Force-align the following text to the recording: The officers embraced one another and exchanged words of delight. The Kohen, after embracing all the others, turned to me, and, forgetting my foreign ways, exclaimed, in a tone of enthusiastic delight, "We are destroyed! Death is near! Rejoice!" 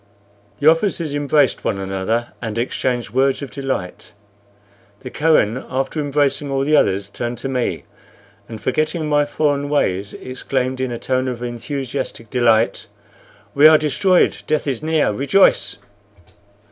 The 0.59 0.67
officers 0.67 1.13
embraced 1.13 1.63
one 1.63 1.77
another 1.77 2.33
and 2.41 2.57
exchanged 2.57 3.11
words 3.11 3.43
of 3.43 3.51
delight. 3.51 4.13
The 5.01 5.11
Kohen, 5.11 5.63
after 5.69 5.99
embracing 5.99 6.49
all 6.51 6.61
the 6.63 6.75
others, 6.75 7.07
turned 7.07 7.37
to 7.37 7.47
me, 7.47 7.83
and, 8.49 8.59
forgetting 8.59 9.07
my 9.07 9.25
foreign 9.25 9.69
ways, 9.69 10.15
exclaimed, 10.15 10.81
in 10.81 10.89
a 10.91 10.97
tone 10.97 11.27
of 11.27 11.43
enthusiastic 11.43 12.31
delight, 12.31 12.87
"We 13.53 13.67
are 13.67 13.77
destroyed! 13.77 14.37
Death 14.47 14.65
is 14.65 14.81
near! 14.81 15.11
Rejoice!" 15.11 15.77